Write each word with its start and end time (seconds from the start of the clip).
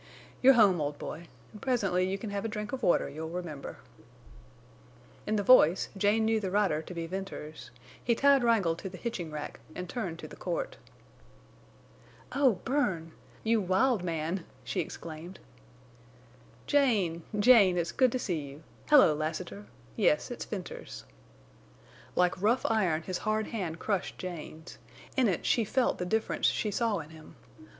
You're 0.41 0.55
home, 0.55 0.81
old 0.81 0.97
boy, 0.97 1.27
and 1.51 1.61
presently 1.61 2.09
you 2.09 2.17
can 2.17 2.31
have 2.31 2.43
a 2.43 2.47
drink 2.47 2.71
of 2.71 2.81
water 2.81 3.07
you'll 3.07 3.29
remember." 3.29 3.77
In 5.27 5.35
the 5.35 5.43
voice 5.43 5.89
Jane 5.95 6.25
knew 6.25 6.39
the 6.39 6.49
rider 6.49 6.81
to 6.81 6.93
be 6.95 7.05
Venters. 7.05 7.69
He 8.03 8.15
tied 8.15 8.43
Wrangle 8.43 8.75
to 8.77 8.89
the 8.89 8.97
hitching 8.97 9.29
rack 9.29 9.59
and 9.75 9.87
turned 9.87 10.17
to 10.17 10.27
the 10.27 10.35
court. 10.35 10.77
"Oh, 12.31 12.53
Bern!... 12.65 13.11
You 13.43 13.61
wild 13.61 14.03
man!" 14.03 14.43
she 14.63 14.79
exclaimed. 14.79 15.37
"Jane—Jane, 16.65 17.77
it's 17.77 17.91
good 17.91 18.11
to 18.11 18.17
see 18.17 18.39
you! 18.39 18.63
Hello, 18.89 19.13
Lassiter! 19.13 19.67
Yes, 19.95 20.31
it's 20.31 20.45
Venters." 20.45 21.05
Like 22.15 22.41
rough 22.41 22.65
iron 22.67 23.03
his 23.03 23.19
hard 23.19 23.45
hand 23.49 23.77
crushed 23.77 24.17
Jane's. 24.17 24.79
In 25.15 25.27
it 25.27 25.45
she 25.45 25.63
felt 25.63 25.99
the 25.99 26.05
difference 26.07 26.47
she 26.47 26.71
saw 26.71 26.97
in 27.01 27.11
him. 27.11 27.35